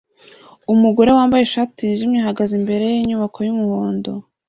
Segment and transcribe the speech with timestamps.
[0.73, 4.11] Umugore wambaye ishati yijimye ahagaze imbere yinyubako yumuhondo